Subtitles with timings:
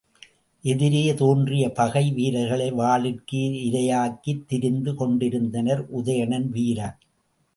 [0.63, 6.97] எதிரே தோன்றிய பகை வீரர்களை வாளிற்கு இரையாக்கித் திரிந்து கொண்டிருந்தனர், உதயணன் வீரர்.